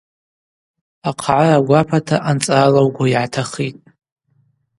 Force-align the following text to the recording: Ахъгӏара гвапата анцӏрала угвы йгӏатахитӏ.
Ахъгӏара 1.09 1.65
гвапата 1.65 2.17
анцӏрала 2.29 2.81
угвы 2.87 3.05
йгӏатахитӏ. 3.11 3.83